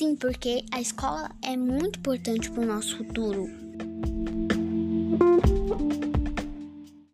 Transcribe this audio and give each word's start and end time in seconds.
Sim, 0.00 0.16
porque 0.16 0.64
a 0.72 0.80
escola 0.80 1.30
é 1.42 1.54
muito 1.58 1.98
importante 1.98 2.50
para 2.50 2.62
o 2.62 2.66
nosso 2.66 2.96
futuro. 2.96 3.69